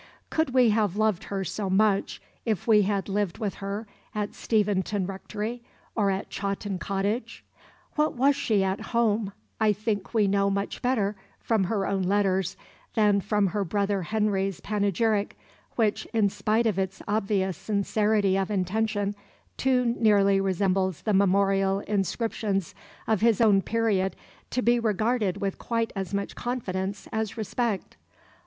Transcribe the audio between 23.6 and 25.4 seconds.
period to be regarded